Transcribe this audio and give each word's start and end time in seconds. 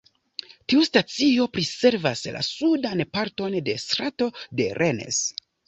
Tiu 0.71 0.85
stacio 0.87 1.45
priservas 1.57 2.25
la 2.37 2.43
sudan 2.49 3.05
parton 3.19 3.61
de 3.71 3.79
Strato 3.87 4.33
de 4.63 4.69
Rennes. 4.83 5.25